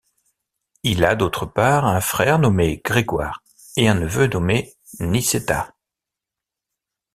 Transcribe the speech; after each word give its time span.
Il 0.81 1.05
a 1.05 1.13
d'autre 1.13 1.45
part 1.45 1.85
un 1.85 2.01
frère 2.01 2.39
nommé 2.39 2.81
Grégoire, 2.83 3.43
et 3.77 3.87
un 3.87 3.93
neveu 3.93 4.25
nommé 4.25 4.73
Nicétas. 4.99 5.73